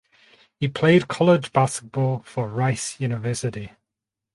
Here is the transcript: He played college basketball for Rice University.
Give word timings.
He 0.55 0.67
played 0.67 1.07
college 1.07 1.53
basketball 1.53 2.23
for 2.25 2.47
Rice 2.49 2.99
University. 2.99 3.73